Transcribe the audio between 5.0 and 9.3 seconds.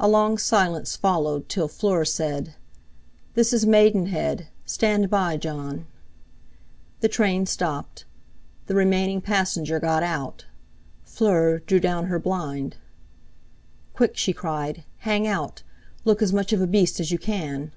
by, Jon!" The train stopped. The remaining